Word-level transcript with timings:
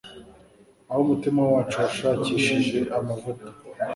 Aho 0.89 0.99
umutima 1.05 1.41
wacu 1.51 1.75
washakishije 1.83 2.79
amavuta 2.97 3.47